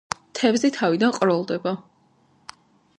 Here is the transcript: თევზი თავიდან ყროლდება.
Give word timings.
თევზი 0.37 0.71
თავიდან 0.77 1.13
ყროლდება. 1.19 1.77